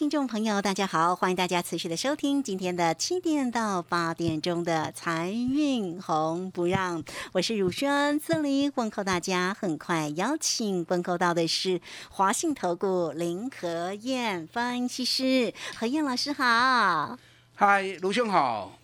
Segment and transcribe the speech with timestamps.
[0.00, 9.52] 听众朋友，大家好，欢迎大家持续的收听今天的七点到八点钟的财运红不让，我是汝轩，这里问候大家。
[9.52, 17.18] 很快邀请问候到的是华信投顾林和燕分析师，何燕老师好。
[17.54, 18.79] 嗨，卢兄好。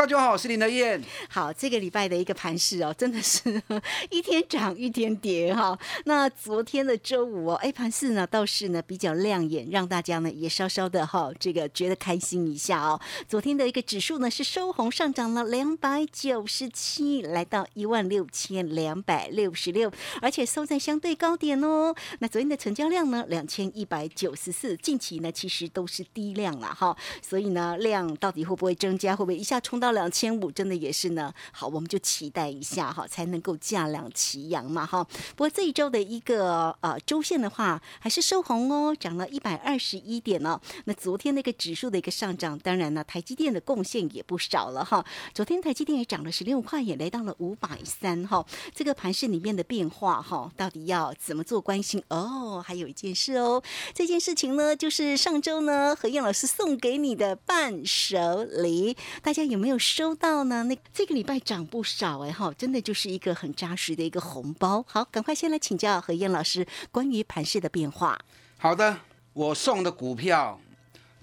[0.00, 0.98] 大家好，我是林德燕。
[1.28, 3.62] 好，这个礼拜的一个盘势哦，真的是
[4.08, 5.78] 一天涨一天跌哈。
[6.06, 12.98] 那昨天的周五哦，哎，盘势呢倒是呢比较亮眼，让大家呢也稍稍的哈这个觉得开心一下哦。
[13.28, 19.92] 昨天的一个指数呢是收红上涨了两百九十七，来到一万六千两百六十六，
[20.22, 21.94] 而且收在相对高点哦。
[22.20, 29.89] 那昨天的成交量呢两千一百九十四，近期呢其实都是低量了哈，所以呢量到底会不会增加，会不会一下冲到？
[29.90, 35.02] 到两千五真的也是呢，好，我们就期待一下哈，才能够价量齐扬嘛哈。
[35.34, 40.60] 不过这一周的一个呃周线的话，还是收红哦，涨了一百二十一点哦。
[40.84, 45.04] 那昨天那个指数的一个上涨，当然呢，台积电的贡献也不少了哈。
[45.34, 48.46] 昨天台积电也涨了十六块，也来到了五百三哈。
[48.72, 52.62] 这个盘市里面的变化哈，到底要怎么做关心哦？
[52.64, 53.60] 还有一件事哦，
[53.92, 59.69] 这件事情呢，就是上周呢何燕老师送给你的伴手礼，大家有没有？
[59.78, 64.84] 收到呢，那这个礼拜涨不少哎哈，真的就是一个很扎实的一个红包。
[64.88, 68.18] 好，赶快先来请教何燕老师关于盘势的变化。
[68.58, 68.98] 好的，
[69.32, 70.60] 我送的股票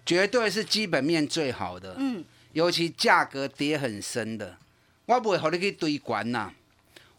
[0.05, 4.57] 绝对是基本面最好的，嗯，尤其价格跌很深的，
[5.05, 6.51] 我不会和你去堆管呐，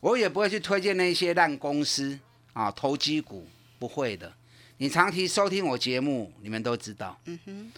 [0.00, 2.18] 我也不会去推荐那些烂公司
[2.52, 3.46] 啊，投机股
[3.78, 4.32] 不会的。
[4.78, 7.18] 你长期收听我节目，你们都知道。
[7.24, 7.72] 嗯哼，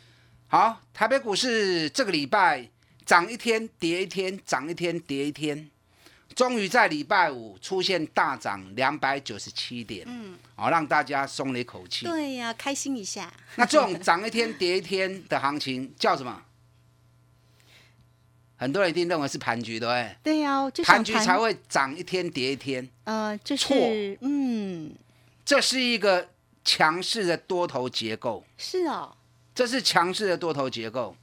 [0.48, 2.68] 好，台北股市这个礼拜。
[3.10, 5.68] 涨一天跌一天，涨一天跌一天，
[6.36, 12.06] 终于在礼拜五出现大涨两百九十七点，嗯，好让大家松了一口气。
[12.06, 13.32] 对呀，开心一下。
[13.56, 16.40] 那这种涨一天跌一天的行情叫什么？
[18.54, 20.16] 很多人一定认为是盘局，对不对？
[20.22, 22.88] 对呀，盘局才会涨一天跌一天。
[23.02, 24.94] 呃，就是嗯，
[25.44, 26.28] 这是一个
[26.64, 28.44] 强势的多头结构。
[28.56, 29.16] 是哦，
[29.52, 31.16] 这是强势的多头结构。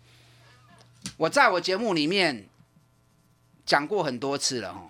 [1.18, 2.48] 我在我节目里面
[3.66, 4.90] 讲过很多次了哈，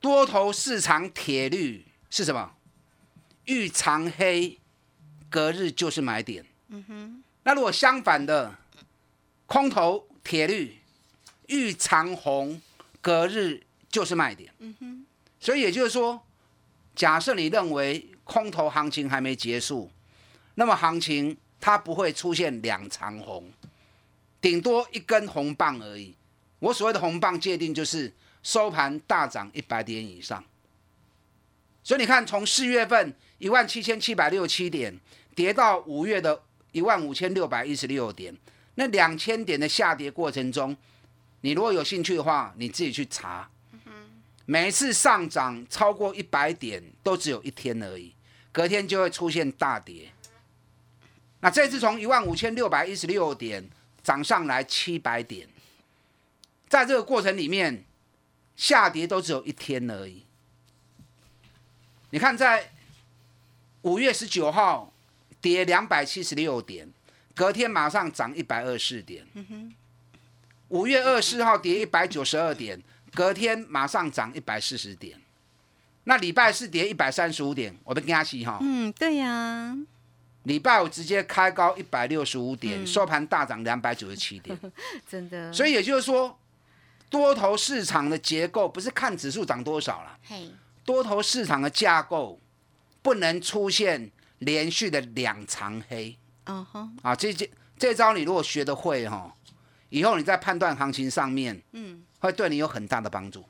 [0.00, 2.52] 多头市场铁律是什么？
[3.44, 4.58] 遇长黑，
[5.30, 6.44] 隔日就是买点。
[6.68, 7.22] 嗯哼。
[7.44, 8.52] 那如果相反的，
[9.46, 10.78] 空头铁律
[11.46, 12.60] 遇长红，
[13.00, 14.52] 隔日就是卖点。
[14.58, 15.06] 嗯哼。
[15.38, 16.26] 所以也就是说，
[16.96, 19.88] 假设你认为空头行情还没结束，
[20.56, 23.48] 那么行情它不会出现两长红。
[24.46, 26.14] 顶多一根红棒而已。
[26.60, 28.14] 我所谓的红棒界定就是
[28.44, 30.44] 收盘大涨一百点以上。
[31.82, 34.96] 所以你看，从四月份一万七千七百六十七点
[35.34, 36.40] 跌到五月的
[36.70, 38.32] 一万五千六百一十六点，
[38.76, 40.76] 那两千点的下跌过程中，
[41.40, 43.50] 你如果有兴趣的话，你自己去查。
[44.44, 48.14] 每次上涨超过一百点都只有一天而已，
[48.52, 50.12] 隔天就会出现大跌。
[51.40, 53.68] 那这次从一万五千六百一十六点。
[54.06, 55.48] 涨上来七百点，
[56.68, 57.84] 在这个过程里面，
[58.54, 60.24] 下跌都只有一天而已。
[62.10, 62.70] 你看，在
[63.82, 64.92] 五月十九号
[65.40, 66.88] 跌两百七十六点，
[67.34, 69.26] 隔天马上涨一百二十点。
[70.68, 72.80] 五月二十四号跌一百九十二点，
[73.12, 75.20] 隔天马上涨一百四十点。
[76.04, 78.58] 那礼拜四跌一百三十五点，我们跟他起哈。
[78.60, 79.76] 嗯，对呀。
[80.46, 84.56] 礼拜五直接开高一百六十五点，收盘大涨两百九十七点，
[85.10, 85.52] 真的。
[85.52, 86.38] 所以也就是说，
[87.10, 90.16] 多头市场的结构不是看指数涨多少了，
[90.84, 92.38] 多头市场的架构
[93.02, 94.08] 不能出现
[94.38, 96.16] 连续的两长黑。
[97.02, 99.34] 啊，这这这招你如果学得会哈，
[99.88, 103.44] 以后你在判断行情上面，嗯，会对你有很大的帮助。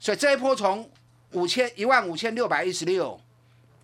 [0.00, 0.90] 所以这一波从
[1.34, 3.20] 五千一万五千六百一十六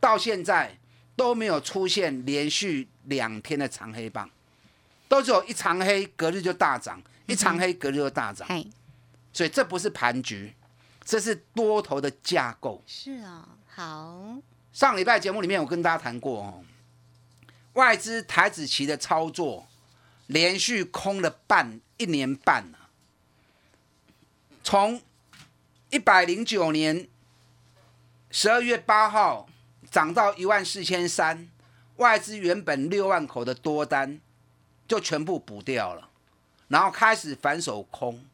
[0.01, 0.77] 到现在。
[1.17, 4.31] 都没有出现连续两天的长黑棒，
[5.09, 8.47] 都只有一长黑，隔日就大涨；一长黑，隔日就大涨。
[9.33, 10.55] 所以这不是盘局，
[11.05, 12.83] 这是多头的架构。
[12.87, 14.37] 是啊，好，
[14.73, 16.65] 上礼拜节目里面我跟大家谈过哦，
[17.73, 19.67] 外资台子期的操作
[20.27, 22.79] 连续空了半一年半了，
[24.63, 25.01] 从
[25.91, 27.09] 一百零九年
[28.31, 29.49] 十二月八号
[29.91, 31.49] 涨到一万四千三，
[31.97, 34.21] 外资原本六万口的多单
[34.87, 36.09] 就全部补掉了，
[36.69, 38.25] 然后开始反手空，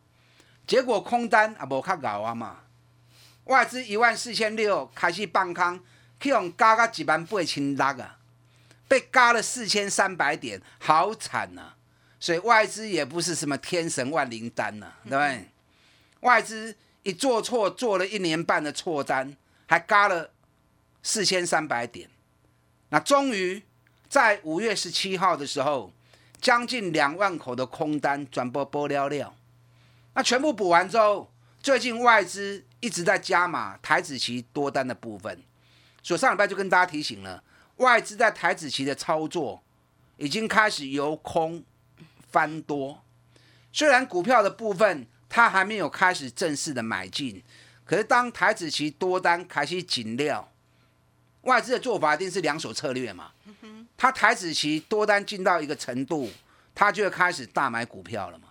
[0.67, 2.61] 结果空单啊无较高啊嘛，
[3.45, 5.81] 外资一万四千六开始放空，
[6.21, 8.19] 去用加到一万八千六啊，
[8.89, 11.75] 被加了四千三百点，好惨呐、
[12.19, 15.49] 所以外资也不是什么天神万灵丹呐、对不对？
[16.21, 20.31] 外资一做错，做了一年半的错单，还加了
[21.03, 22.09] 四千三百点。
[22.91, 23.63] 那终于
[24.09, 25.93] 在五月十七号的时候，
[26.41, 29.35] 将近两万口的空单转播波了了。
[30.15, 31.33] 那全部补完之后，
[31.63, 35.43] 最近外资一直在加码台子期多单的部分。
[36.03, 37.43] 所以上礼拜就跟大家提醒了，
[37.77, 39.63] 外资在台子期的操作
[40.19, 41.65] 已经开始由空
[42.31, 43.03] 翻多。
[43.73, 47.43] 虽然股票的部分它还没有开始正式的买进，
[47.87, 50.52] 可是当台子期多单开始紧料，
[51.43, 53.33] 外资的做法一定是两手策略嘛。
[53.97, 56.29] 他台子期多单进到一个程度，
[56.75, 58.49] 他就会开始大买股票了嘛。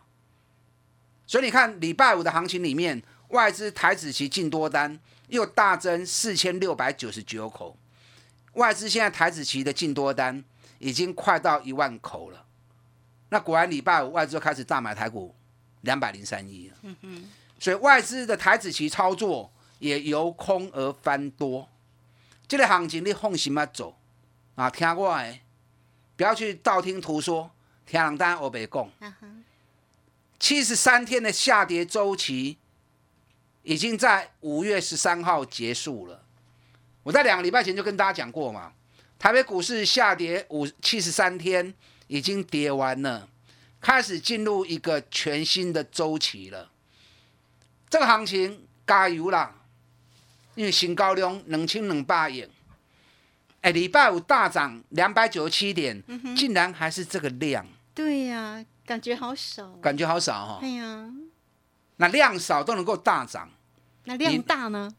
[1.27, 7.77] 所以你看礼拜五的行情里面，外资台子期进多单又大增四千六百九十九口，
[8.53, 10.43] 外资现在台子期的进多单
[10.79, 12.45] 已经快到一万口了。
[13.29, 15.33] 那果然礼拜五外资就开始大买台股
[15.81, 16.77] 两百零三亿了。
[17.59, 19.49] 所以外资的台子期操作
[19.79, 21.67] 也由空而翻多。
[22.51, 23.97] 这个行情你放心啊做
[24.55, 25.39] 啊，听我的，
[26.17, 27.49] 不要去道听途说，
[27.85, 28.89] 听人单欧北讲。
[30.37, 32.57] 七十三天的下跌周期
[33.63, 36.25] 已经在五月十三号结束了。
[37.03, 38.73] 我在两个礼拜前就跟大家讲过嘛，
[39.17, 41.73] 台北股市下跌五七十三天，
[42.07, 43.29] 已经跌完了，
[43.79, 46.69] 开始进入一个全新的周期了。
[47.89, 49.55] 这个行情加油啦！
[50.61, 52.47] 因为新高量两千两百亿，
[53.61, 56.03] 哎，礼拜五大涨两百九十七点，
[56.37, 57.65] 竟然还是这个量，
[57.95, 59.71] 对呀、感觉好少。
[59.77, 61.09] 感觉好少哈、哎呀，
[61.95, 63.49] 那量少都能够大涨，
[64.03, 64.93] 那量大呢？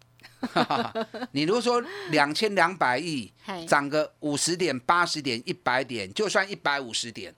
[1.31, 1.81] 你 如果说
[2.11, 7.33] 两千两百亿嗨涨个五十点、八十点、一百点，就算一百五十点，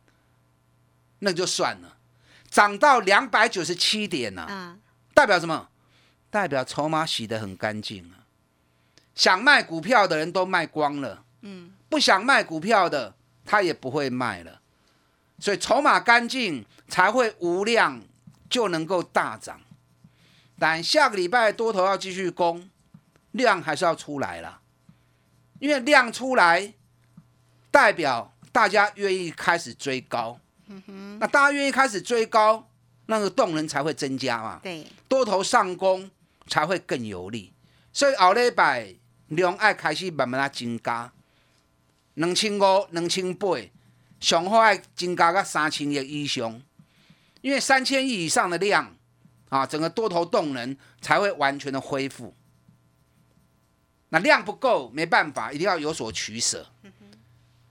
[1.18, 1.98] 那就算了。
[2.48, 4.78] 涨到两百九十七点呢、啊，
[5.12, 5.68] 代表什么？
[6.34, 8.26] 代表筹码洗得很干净啊。
[9.14, 13.14] 想卖股票的人都卖光了，嗯，不想卖股票的
[13.44, 14.60] 他也不会卖了。
[15.38, 18.02] 所以筹码干净才会无量
[18.50, 19.60] 就能够大涨。
[20.58, 22.68] 但下个礼拜多头要继续攻，
[23.30, 24.60] 量还是要出来了，
[25.60, 26.74] 因为量出来
[27.70, 30.40] 代表大家愿意开始追高。
[31.20, 32.68] 那大家愿意开始追高，
[33.06, 34.58] 那个动能才会增加嘛。
[34.60, 36.10] 对，多头上攻
[36.46, 37.52] 才会更有利。
[37.92, 38.94] 所以后礼拜
[39.28, 41.12] 量爱开始慢慢啊增加，
[42.14, 43.56] 两千五、两千八，
[44.20, 46.62] 上好爱增加到三千亿以上，
[47.40, 48.94] 因为三千亿以上的量
[49.48, 52.34] 啊，整个多头动能才会完全的恢复。
[54.10, 56.66] 那量不够，没办法，一定要有所取舍。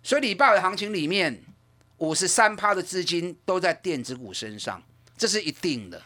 [0.02, 1.42] 所以礼拜的行情里面，
[1.98, 4.84] 五十三趴的资金都在电子股身上，
[5.18, 6.02] 这是一定的。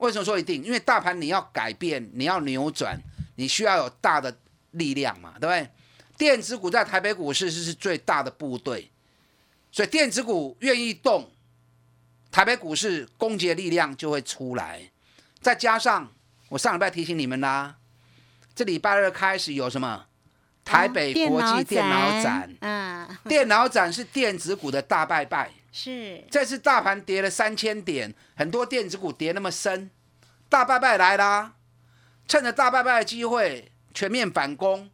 [0.00, 0.64] 嘿，为什么说一定？
[0.64, 2.98] 因为大盘你要改变，你要扭转，
[3.36, 4.34] 你需要有大的
[4.72, 5.68] 力量嘛，对不对？
[6.16, 8.90] 电子股在台北股市是是最大的部队，
[9.70, 11.30] 所以电子股愿意动，
[12.30, 14.90] 台北股市攻击的力量就会出来。
[15.40, 16.12] 再加上
[16.50, 17.76] 我上礼拜提醒你们啦，
[18.54, 20.06] 这礼拜二开始有什么？
[20.62, 25.50] 台北国际电脑展，啊，电脑展是电子股的大拜拜。
[25.72, 29.90] 是，这次大盘跌了三千点，很多电子股跌那么深，
[30.48, 31.54] 大拜拜来啦！
[32.26, 34.90] 趁着大拜拜的机会，全面反攻，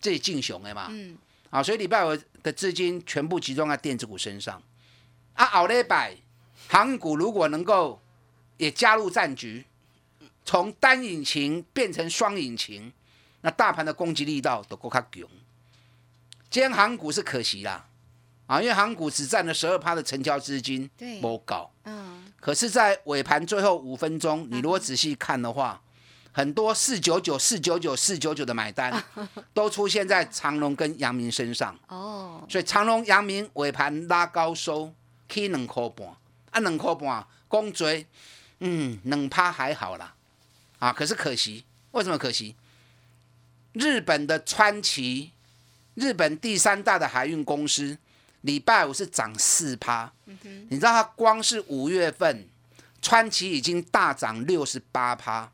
[0.00, 0.86] 自己进雄的嘛。
[0.90, 1.16] 嗯，
[1.50, 4.62] 啊，所以礼拜五的资金全部集中在电子股身上。
[5.34, 6.16] 啊，奥利拜
[6.68, 8.02] 航股如果能够
[8.58, 9.64] 也加入战局，
[10.44, 12.92] 从单引擎变成双引擎，
[13.40, 15.28] 那大盘的攻击力道都够较强。
[16.50, 17.88] 今天航股是可惜啦，
[18.52, 21.70] 啊，因为航股只占了十二趴的成交资金，对不高。
[21.84, 25.80] 嗯，可是，在尾盘最后五分钟，你如果仔细看的话，
[26.32, 29.02] 很多四九九、四九九、四九九的买单，
[29.54, 31.74] 都出现在长隆跟阳明身上。
[31.88, 34.92] 哦，所以长隆、阳明尾盘拉高收，
[35.30, 36.06] 起两块半，
[36.50, 38.06] 啊，两块半，公追，
[38.58, 40.12] 嗯，两趴还好啦，
[40.78, 42.54] 啊，可是可惜，为什么可惜？
[43.72, 45.30] 日本的川崎，
[45.94, 47.96] 日本第三大的海运公司，
[48.42, 50.12] 礼拜五是涨四趴。
[50.68, 52.46] 你知道它光是五月份，
[53.00, 55.50] 川崎已经大涨六十八趴，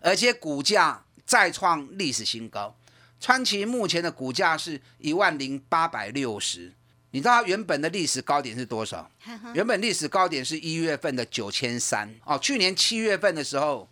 [0.00, 2.74] 而且股价再创历史新高。
[3.20, 6.72] 川崎目前的股价是一万零八百六十，
[7.10, 9.10] 你知道它原本的历史高点是多少？
[9.52, 13.86] 原本历史高点是一月份的九千三哦，去年七月份的时候，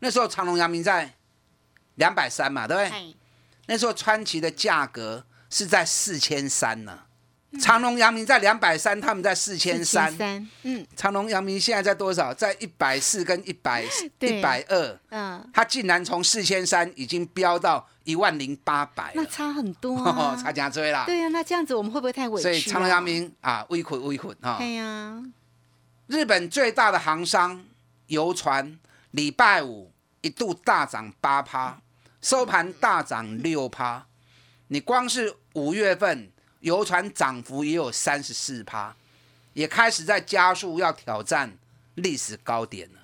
[0.00, 1.14] 那时候长隆、阳明在
[1.94, 3.14] 两百三嘛，对不对？
[3.66, 7.04] 那时候川崎的价格是在四千三呢，
[7.60, 10.12] 长隆、阳明在两百三，他们在四千三。
[10.16, 12.32] 三，嗯长隆、阳明现在在多少？
[12.34, 13.84] 在一百四跟一百
[14.20, 21.04] 一百二，嗯，它竟然从四千三已经飙到一万零八百，那差很多哦啊，， 差价追啦。
[21.06, 22.50] 对呀、那这样子我们会不会太委屈、啊？
[22.50, 24.56] 所以长隆、阳明啊，微捆微困啊。
[24.58, 25.22] 对呀、
[26.06, 27.64] 日本最大的航商
[28.08, 28.78] 游船，
[29.12, 31.80] 礼拜五一度大涨八趴，
[32.20, 34.06] 收盘大涨六趴。
[34.68, 36.30] 你光是五月份
[36.64, 38.96] 游船涨幅也有三十四趴，
[39.52, 41.58] 也开始在加速要挑战
[41.96, 43.00] 历史高点了。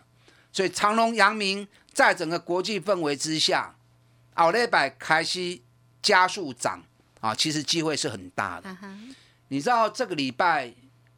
[0.50, 3.76] 所以长隆、阳明在整个国际氛围之下，
[4.32, 5.60] 奥利百开始
[6.00, 6.82] 加速涨
[7.20, 8.74] 啊，其实机会是很大的。
[9.48, 10.72] 你知道这个礼拜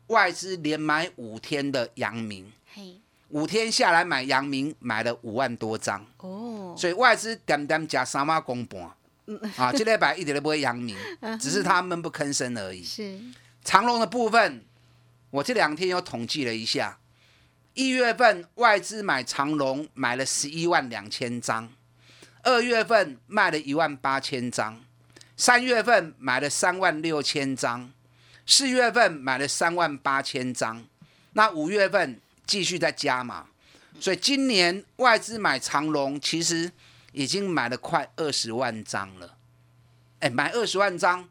[0.09, 8.91] 外资连买五天的阳明，嘿，五天下来买阳明买了五万多张，哦，所以外资点点加三万公半。
[9.57, 10.97] 啊，这礼拜一点都不会扬名，
[11.41, 12.83] 只是他闷不吭声而已。
[12.83, 13.19] 是，
[13.65, 14.65] 长隆的部分，
[15.31, 16.99] 我这两天又统计了一下，
[17.75, 21.73] 一月份外资买长隆买了十一万两千张，
[22.43, 24.81] 二月份卖了一万八千张，
[25.37, 27.93] 三月份买了三万六千张，
[28.47, 30.85] 四月份买了三万八千张，
[31.33, 33.47] 那五月份继续在加码，
[34.01, 36.71] 所以今年外资买长隆其实
[37.13, 39.37] 已经买了快二十万张了，
[40.21, 41.29] 哎，买二十万张。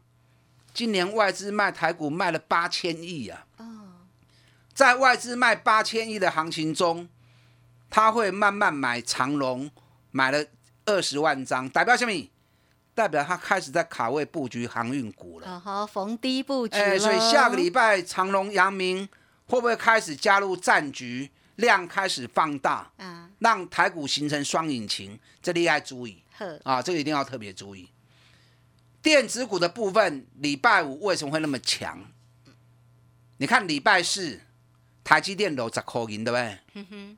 [0.74, 3.46] 今年外资卖台股卖了八千亿啊！
[4.72, 7.06] 在外资卖八千亿的行情中，
[7.90, 9.70] 他会慢慢买长隆，
[10.10, 10.46] 买了
[10.86, 12.30] 二十万张，代表什么？
[12.94, 15.46] 代表他开始在卡位布局航运股了。
[15.46, 19.06] 哦好，逢低布局哎，了所以下个礼拜长隆、阳明
[19.46, 21.30] 会不会开始加入战局，
[21.62, 25.18] 量开始放大，啊，让台股形成双引擎？
[25.40, 26.22] 这里要注意。
[26.36, 27.88] 呵，啊，这个一定要特别注意。
[29.00, 31.98] 电子股的部分，礼拜五为什么会那么强？
[33.38, 34.38] 你看礼拜四，
[35.02, 37.16] 台积电楼十块银，对不对？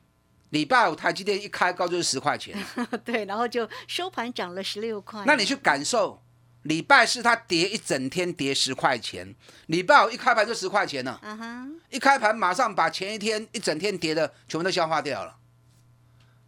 [0.50, 2.56] 礼拜五台积电一开高就是十块钱，
[3.04, 6.22] 对，然后就收盘涨了十六块，那你去感受，
[6.64, 9.35] 礼拜四它跌一整天跌十块钱，
[9.66, 15.37] 礼拜五一开盘就十块钱了，啊哈，一开盘马上把前一天一整天跌的全部都消化掉了。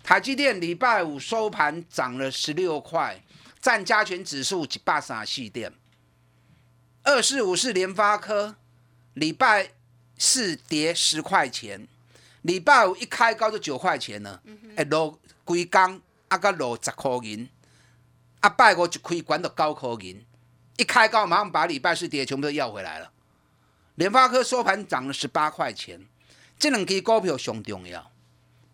[0.02, 3.23] 台积电礼拜五收盘涨了十六块，
[3.61, 5.73] 占加权指数一百三四点。
[7.02, 8.56] 二四五是联发科，
[9.14, 9.73] 礼拜
[10.16, 11.87] 四跌十块钱，
[12.42, 14.42] 礼拜五一开高就九块钱了，
[14.76, 17.49] 哎、落规工啊个落十块银，
[18.46, 20.24] 啊拜五一开关到高科银，
[20.76, 23.10] 一开高马上把礼拜四跌全部都要回来了。
[23.96, 26.06] 联发科收盘涨了十八块钱，
[26.56, 28.08] 这两支股票上重要，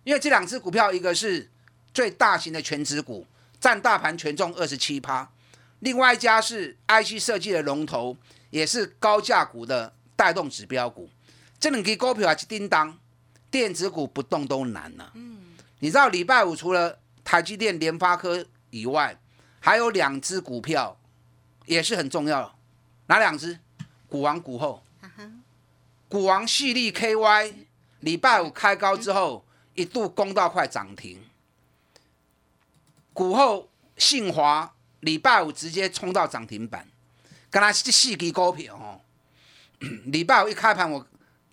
[0.05, 1.51] 因为这两只股票一个是
[1.95, 3.27] 最大型的全指股，
[3.59, 5.33] 占大盘权重二十七趴，
[5.79, 8.15] 另外一家是 IC 设计的龙头，
[8.51, 11.09] 也是高价股的带动指标股。
[11.59, 12.99] 这两支股票还是叮当，
[13.51, 15.15] 电子股不动都难了、
[15.79, 19.19] 你知道礼拜五除了台积电、联发科以外，
[19.65, 20.99] 还有两只股票
[21.67, 22.59] 也是很重要，
[23.07, 23.61] 哪两只？
[24.09, 24.83] 股王股后。
[26.09, 27.55] 股王系力 KY
[28.01, 31.23] 礼拜五开高之后，一度攻到快涨停。
[33.13, 36.89] 股后信华礼拜五直接冲到涨停板，
[37.49, 39.01] 跟他四支股票哦。
[40.11, 41.07] 礼拜五一开盘，我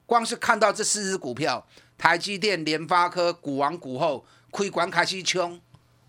[0.07, 5.61] 光是看到这四只股票，台积电、联发科、股王、股后亏管开始冲，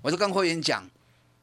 [0.03, 0.89] 我就跟会员讲，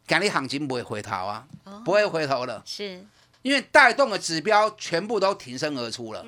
[0.07, 1.45] 今日行情不会回头啊，
[1.83, 2.63] 不会回头了。
[2.65, 3.05] 是，
[3.41, 6.25] 因为带动的指标全部都挺身而出了，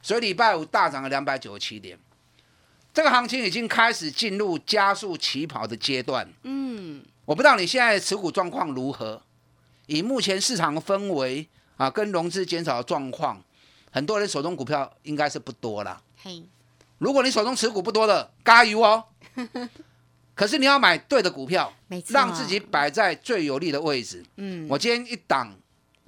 [0.00, 1.98] 所以礼拜五大涨了两百九十七点。
[2.94, 6.32] 这个行情已经开始进入加速起跑的阶段。
[6.44, 9.20] 嗯，我不知道你现在的持股状况如何，
[9.86, 13.42] 以目前市场的氛围啊，跟融资减少的状况，
[13.90, 16.00] 很多人手中股票应该是不多啦。
[16.22, 16.44] 嘿，
[16.98, 19.04] 如果你手中持股不多的，加油哦！
[20.36, 21.72] 可是你要买对的股票，
[22.08, 24.22] 让自己，摆在最有利的位置。
[24.36, 25.56] 嗯，我今天一档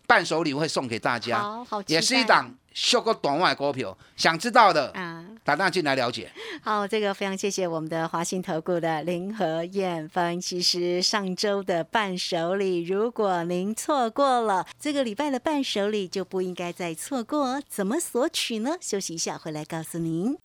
[0.07, 1.39] 伴手礼会送给大家。
[1.39, 5.25] 好好，也是一档修个短外股票，想知道的啊。
[5.43, 6.31] 打电话进来了解。
[6.63, 11.01] 好，这个非常谢谢我们的华信投顾的林和燕分析师。
[11.01, 17.63] 上周的伴手礼，如果您错过了这个礼拜的伴手礼，就不应该再错过。
[17.67, 18.77] 怎么索取呢？
[18.79, 20.37] 休息一下，回来告诉您。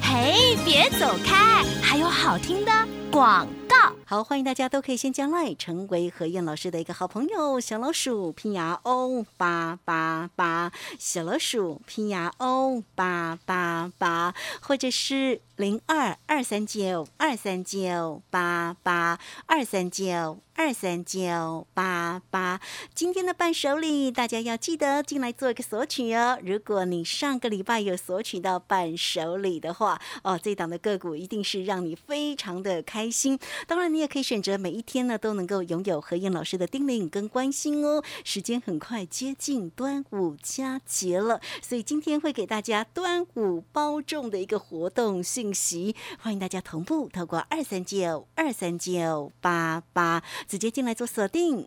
[0.00, 2.70] 嘿，别走开，还有好听的
[3.14, 3.63] 广。
[3.64, 3.94] 告。
[4.06, 22.60] 好，欢迎大家都可以先加来成为何燕老师的一个好朋友，小老鼠拼牙 O 八八八，小老鼠拼牙 O 八八八，或者是零二二三九二三九八八二三九二三九八八。
[22.94, 26.38] 今天的伴手礼，大家要记得进来做一个索取哦。
[26.42, 33.38] 如果你上个礼拜有索取到伴手礼的话，哦，这档的个股一定是让你非常的开心。
[33.66, 38.02] 当然，你也可以选择每一天呢都能够拥有何燕老师的叮咛跟关心哦。
[38.24, 51.66] 时间很快接近端午佳节了，所以今天会给大家端午包粽的一个活动信息，欢迎大家同步透过二三九二三九八八直接进来做锁定。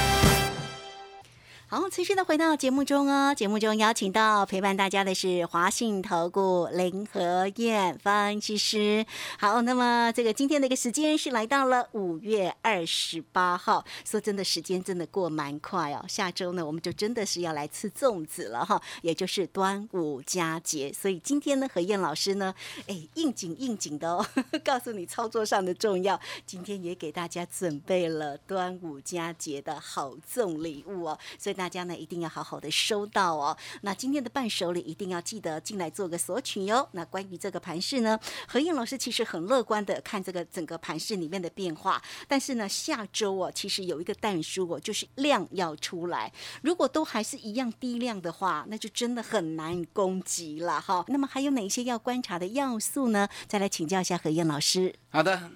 [1.73, 3.33] 好，持续的回到节目中哦。
[3.33, 9.05] 节目中邀请到陪伴大家的是华信投顾林和燕分析师。
[9.39, 13.85] 好，那么这个今天的一个时间是来到了五月二十八号。
[14.03, 16.03] 说真的，时间真的过蛮快哦。
[16.09, 20.91] 下周呢，我们就真的是要来吃粽子了哈，也就是端午佳节。
[20.91, 22.53] 所以今天呢，何燕老师呢，
[22.87, 24.25] 哎，应景应景的哦，
[24.65, 26.19] 告诉你操作上的重要。
[26.45, 31.60] 今天也给大家准备了端午佳节的好粽礼物哦，所以。
[31.61, 33.55] 大家呢一定要好好的收到哦。
[33.81, 36.89] 那今天的伴手礼一定要记得进来做个索取哟。
[36.93, 42.01] 那关于这个盘势呢，何燕老师其实很乐观的看这个整个盘势里面的变化。
[42.27, 46.33] 但是呢，下周哦，其实有一个淡书哦，就是量要出来。
[46.63, 51.05] 如果都还是一样低量的话，那就真的很难攻击了哈。
[51.09, 53.29] 那么还有哪些要观察的要素呢？
[53.47, 54.95] 再来请教一下何燕老师。
[55.11, 55.51] 好的，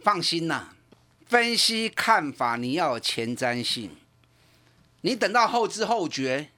[0.00, 0.64] 放心呐，
[1.24, 3.96] 分析看法你要有前瞻性。
[5.02, 6.50] 你等到后知后觉，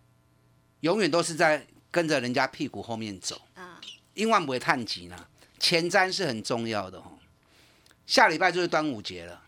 [0.81, 3.79] 永远都是在跟着人家屁股后面走啊！
[4.15, 5.27] 因万不会探急呢，
[5.59, 7.19] 前瞻是很重要的哦。
[8.07, 9.43] 下礼拜就是端午节了，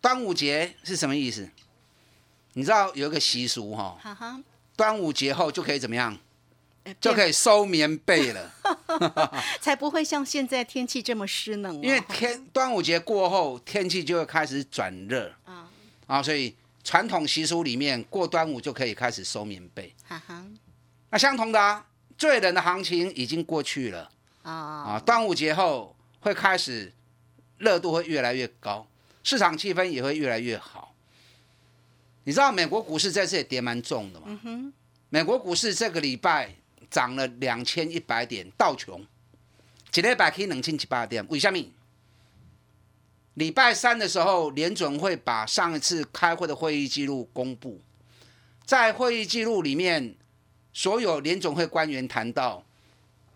[0.00, 1.50] 端午节是什么意思？
[2.52, 3.98] 你知道有一个习俗哈，
[4.76, 6.16] 端午节后就可以怎么样？
[7.00, 8.52] 就可以收棉被了，
[9.60, 11.82] 才不会像现在天气这么湿冷。
[11.82, 15.68] 因为天端午节过后，天气就会开始转热啊
[16.06, 16.54] 啊，所以。
[16.86, 19.92] 传统习俗里面，过端午就可以开始收棉被。
[20.04, 20.46] 哈哈，
[21.10, 21.84] 那相同的啊，
[22.16, 24.08] 最冷的行情已经过去了
[24.42, 25.00] 啊啊！
[25.00, 26.92] 端午节后会开始
[27.58, 28.86] 热度会越来越高，
[29.24, 30.94] 市场气氛也会越来越好。
[32.22, 34.40] 你知道美国股市在这里跌蛮重的吗？
[34.44, 34.72] 嗯，
[35.08, 36.54] 美国股市这个礼拜
[36.88, 39.04] 涨了两千一百点，道琼，
[39.92, 41.58] 一礼拜可以两千七八点，为什么？
[43.36, 47.78] 礼拜三的时候，联准会把上一次开会的会议记录公布。
[48.64, 50.14] 在会议记录里面，
[50.72, 52.64] 所有联准会官员谈到，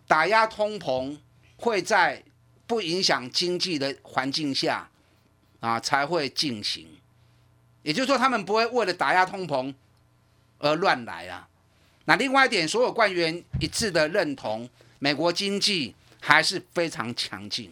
[0.06, 1.18] 打压通膨
[1.56, 2.24] 会在
[2.66, 4.88] 不影响经济的环境下，
[5.60, 6.88] 啊才会进行。
[7.82, 9.74] 也就是说，他们不会为了打压通膨
[10.60, 11.46] 而乱来啊。
[12.06, 14.66] 那另外一点，所有官员一致的认同，
[14.98, 17.70] 美国经济还是非常强劲。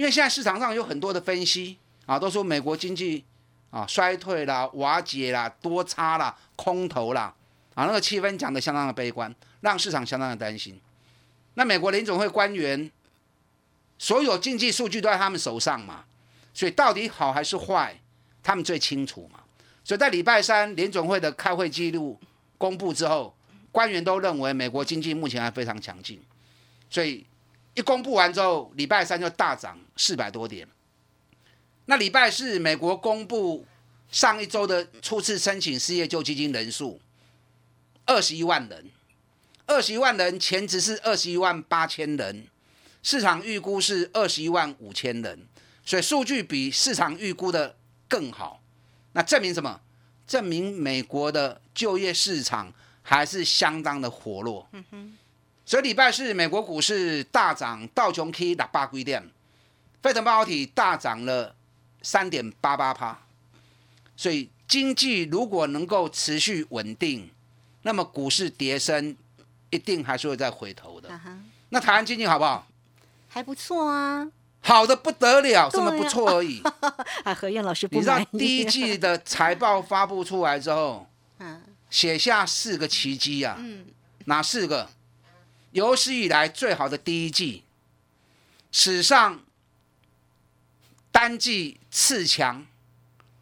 [0.00, 3.22] 因为现在市场上有很多的分析啊，都说美国经济
[3.68, 7.34] 啊衰退啦、瓦解啦、多差啦、空头啦，
[7.74, 10.80] 啊那个气氛讲的相当的悲观，让市场相当的担心。
[11.52, 12.90] 那美国联总会官员
[13.98, 16.06] 所有经济数据都在他们手上嘛，
[16.54, 18.00] 所以到底好还是坏，
[18.42, 19.40] 他们最清楚嘛。
[19.84, 22.18] 所以在礼拜三联总会的开会记录
[22.56, 23.36] 公布之后，
[23.70, 26.18] 官员都认为美国经济目前还非常强劲，
[26.88, 27.26] 所以。
[27.74, 30.66] 一公布完之后，礼拜三就大涨四百多点。
[31.86, 33.66] 那礼拜四，美国公布
[34.10, 37.00] 上一周的初次申请失业救济金人数
[38.06, 38.90] 二十一万人，
[39.66, 42.46] 二十一万人前值是二十一万八千人，
[43.02, 45.46] 市场预估是二十一万五千人，
[45.84, 47.76] 所以数据比市场预估的
[48.08, 48.60] 更好。
[49.12, 49.80] 那证明什么？
[50.26, 54.68] 证明美国的就业市场还是相当的活络。
[55.70, 59.22] 所以礼拜四美国股市大涨，道琼 K 六百几点，
[60.02, 61.54] 费城半导体大涨了
[62.02, 63.16] 三点八八趴。
[64.16, 67.30] 所以经济如果能够持续稳定，
[67.82, 69.16] 那么股市跌升
[69.70, 71.08] 一定还是会再回头的。
[71.68, 72.66] 那台湾经济好不好？
[73.28, 74.28] 还不错啊。
[74.62, 76.60] 好的不得了，这么不错而已。
[77.22, 78.18] 啊，何燕老师不你知道。
[78.32, 81.06] 第一季的财报发布出来之后，
[81.38, 83.86] 嗯写下四个奇迹啊，嗯，
[84.24, 84.90] 哪四个？
[85.72, 87.64] 有史以来最好的第一季，
[88.72, 89.44] 史上
[91.12, 92.66] 单季次强，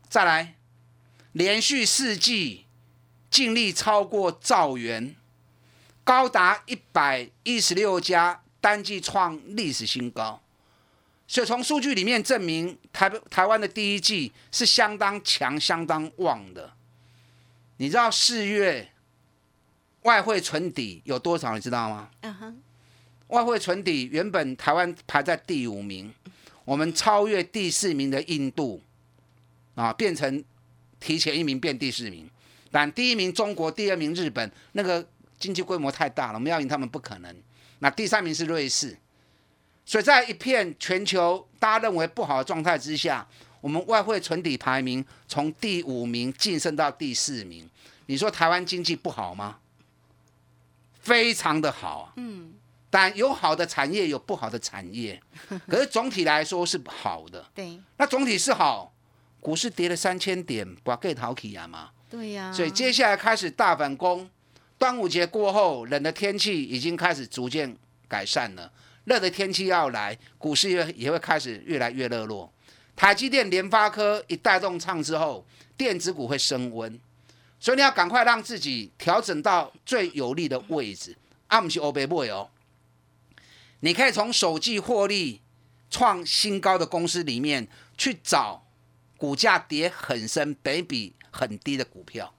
[0.08, 0.54] 再来
[1.32, 2.66] 连续四季
[3.30, 5.14] 净利超过兆元，
[6.04, 10.42] 高达一百一十六家，单季创历史新高。
[11.26, 16.72] 所以从数据里面证明台台湾的第一季是相当强、相当旺的。
[17.76, 18.90] 你知道四月
[20.08, 21.54] 外汇存底有多少？
[21.54, 22.08] 你知道吗？
[22.22, 22.62] 嗯哼，
[23.26, 26.10] 外汇存底原本台湾排在第五名，
[26.64, 28.82] 我们超越第四名的印度，
[29.74, 30.42] 啊，变成
[30.98, 32.26] 提前一名变第四名。
[32.70, 35.06] 但第一名中国，第二名日本，那个
[35.38, 37.36] 经济规模太大了，我们要赢他们不可能。
[37.80, 38.96] 那第三名是瑞士，
[39.84, 43.28] 所以在一片全球大家认为不好的状态之下，
[43.60, 47.68] 我们外汇存底排名从第五名晋升到第四名。
[48.06, 49.58] 你说台湾经济不好吗？
[51.08, 52.12] 非常的好啊。
[52.16, 52.52] 嗯，
[52.90, 55.20] 但有好的产业，有不好的产业，
[55.66, 57.44] 可是总体来说是好的。
[57.54, 58.92] 对那总体是好，
[59.40, 61.90] 股市跌了三千点，把给逃起啊嘛。
[62.10, 62.52] 对呀。
[62.52, 64.28] 所以接下来开始大反攻。
[64.78, 68.70] 端午节过后，冷的天气已经开始逐渐改善了，
[69.06, 72.52] 热的天气要来，股市也也会开始越来越热络。
[72.94, 75.44] 台积电、联发科一带动唱之后，
[75.76, 76.96] 电子股会升温，
[77.60, 81.16] 所以你要赶快让自己调整到最有利的位置。
[81.48, 82.50] 啊，不是欧北位哦，
[83.80, 85.40] 你可以从首季获利
[85.88, 87.66] 创新高的公司里面
[87.96, 88.66] 去找
[89.16, 92.34] 股价跌很深、北比很低的股票。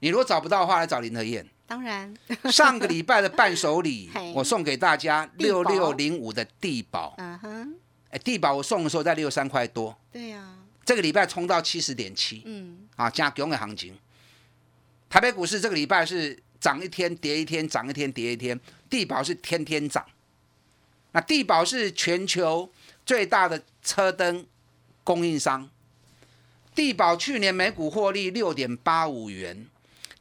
[0.00, 1.46] 你如果找不到的话，来找林和燕。
[1.66, 2.14] 当然，
[2.50, 7.14] 上个礼拜的伴手礼， 我送给大家六六零五的地保。
[7.18, 7.74] 嗯哼，
[8.10, 12.42] 哎，地保我送的时候在六三块多，对呀，这个礼拜冲到七十点七。
[12.44, 13.98] 嗯，啊，加强的行情。
[15.10, 20.04] 台北股市这个礼拜是涨一天跌一天，涨一天跌一天，地保是天天涨。
[21.10, 22.70] 那地保是全球
[23.04, 24.46] 最大的车灯
[25.04, 25.68] 供应商，
[26.74, 29.66] 地保去年每股获利六点八五元，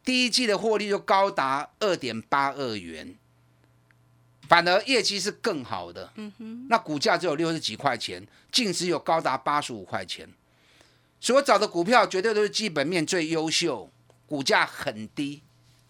[0.03, 3.15] 第一季的获利就高达二点八二元，
[4.49, 6.11] 反而业绩是更好的。
[6.15, 10.27] 嗯哼，那股价只有六十几块钱，净值有高达八十五块钱。
[11.21, 13.89] 所找的股票绝对都是基本面最优秀，
[14.25, 15.43] 股价很低，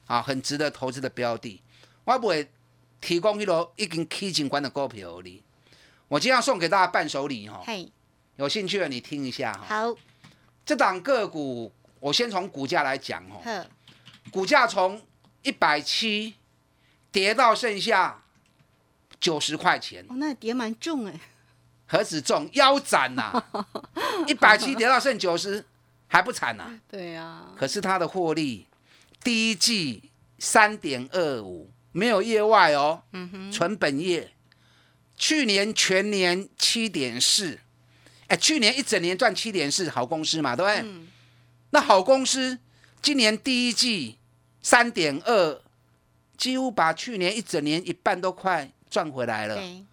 [0.06, 1.62] 啊，很值得投资的标的。
[2.04, 2.52] 我不会
[3.00, 5.42] 提供一楼已经 K 景观的股票而已。
[6.10, 7.90] 我今天要送给大家伴手礼哈，嘿，
[8.36, 9.64] 有兴趣的你听一下哈。
[9.88, 9.96] 好，
[10.66, 13.66] 这档个股，我先从股价来讲哦，呵，
[14.32, 15.02] 股价从
[15.44, 16.34] 一百七
[17.10, 18.26] 跌到剩下
[19.22, 21.18] 九十块钱，哦，那跌蛮重哎，
[21.92, 23.44] 何止重腰斩呐、
[24.26, 25.66] 一百七跌到剩九十，
[26.08, 28.66] 还不惨呐、对呀，可是它的获利，
[29.22, 34.32] 第一季三点二五，没有业外哦，嗯哼，纯本业。
[35.18, 37.60] 去年全年七点四，
[38.28, 40.90] 哎，去年一整年赚七点四，好公司嘛，对不对？
[40.90, 41.08] 嗯，
[41.72, 42.58] 那好公司
[43.02, 44.18] 今年第一季
[44.64, 45.62] 三点二，
[46.38, 49.56] 几乎把去年一整年一半都快赚回来了。
[49.56, 49.84] 对，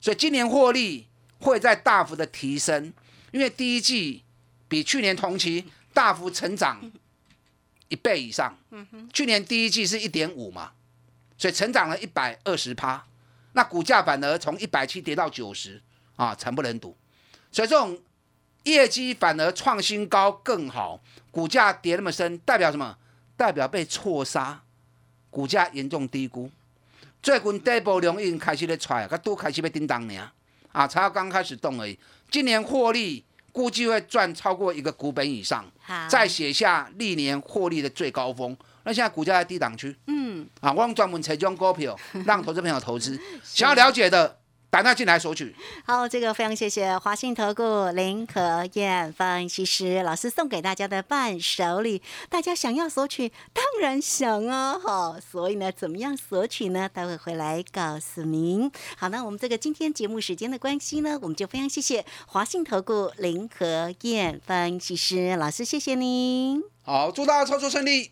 [0.00, 1.06] 所以今年获利
[1.40, 2.92] 会在大幅的提升，
[3.32, 4.24] 因为第一季
[4.68, 6.80] 比去年同期大幅成长
[7.88, 8.56] 一倍以上。
[9.12, 10.72] 去年第一季是一点五嘛，
[11.38, 13.06] 所以成长了一百二十趴，
[13.52, 15.82] 那股价反而从一百七跌到九十
[16.16, 16.96] 啊，惨不忍睹。
[17.52, 17.98] 所以这种
[18.64, 22.98] 业绩反而创新高更好，股价跌那么深，代表什么？
[23.36, 24.62] 代表被错杀，
[25.30, 26.50] 股价严重低估。
[27.22, 30.32] 最近底部量已经开始咧出来，甲都开始要叮当呢，
[30.76, 31.98] 啊，才要刚开始动而已。
[32.30, 35.64] 今年获利估计会赚超过一个股本以上，
[36.06, 38.54] 再写下历年获利的最高峰。
[38.84, 39.96] 那现在股价在低档区。
[40.06, 45.54] 嗯，啊，我用专门采这种股票 让投资朋友投资，想要了解的，打电话进来索取。
[45.84, 56.88] 好，这个非常谢谢华信投顾林和燕分析师老师送给大家的伴手礼，大家想要索取，当然想啊，好，所以呢，怎么样索取呢？
[56.92, 58.70] 待会回来告诉您。
[58.98, 66.62] 好，那我们这个今天节目时间的关系呢，我们就非常谢谢华信投顾林和燕分析师老师，谢谢您。
[66.82, 68.10] 好，祝大家操作顺利。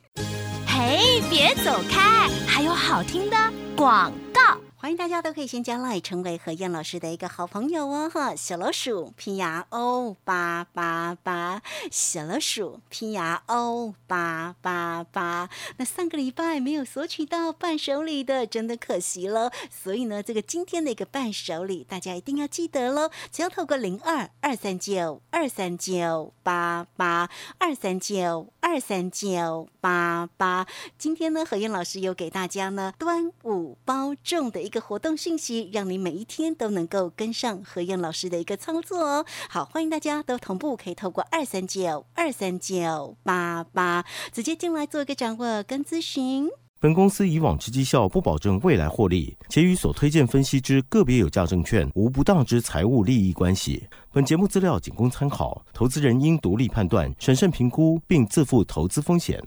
[0.67, 3.37] 嘿，别走开，还有好听的
[3.77, 4.59] 广告。
[4.85, 8.37] 欢迎大家都可以先加 line 成为何燕老师的一个好朋友哦哈！
[8.37, 15.49] 小老鼠拼牙 O 八八八，小老鼠拼牙 O 八八八。
[15.79, 19.51] 那上个礼拜没有索取到伴手礼的，真的可惜了。
[19.71, 23.11] 所以呢，这个今天的一个伴手礼，大家一定要记得喽！
[23.33, 30.67] 只要透过零二二三九二三九八八二三九二三九八八。
[30.99, 39.25] 今天呢，何燕老师有给大家呢端午包粽的一个个活动讯息，让你每一天都能够跟上何燕老师的一个操作哦。
[39.49, 46.49] 好，欢迎大家都同步可以透过二三九二三九八八直接进来做一个掌握跟咨询。
[46.81, 53.87] 本公司以往之绩效不保证未来获利，且与所推荐分析之个别有价证券无不当之财务利益关系。
[54.13, 59.41] 本节目资料仅供参考，投资人应独立判断、审慎评估，并自负投资风险。